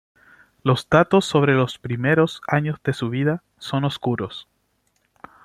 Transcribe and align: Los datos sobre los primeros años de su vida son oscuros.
Los 0.63 0.89
datos 0.89 1.25
sobre 1.25 1.53
los 1.53 1.77
primeros 1.77 2.41
años 2.47 2.79
de 2.83 2.91
su 2.93 3.11
vida 3.11 3.43
son 3.59 3.83
oscuros. 3.83 4.47